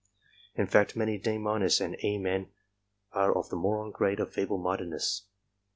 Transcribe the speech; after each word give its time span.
In 0.55 0.65
fact, 0.65 0.95
many 0.95 1.19
"D 1.19 1.35
—"and 1.35 1.43
'^ 1.45 1.95
E" 2.03 2.17
men 2.17 2.49
are 3.11 3.37
of 3.37 3.49
the 3.49 3.55
moron 3.55 3.91
grade 3.91 4.19
of 4.19 4.33
feeble 4.33 4.57
mindedness. 4.57 5.27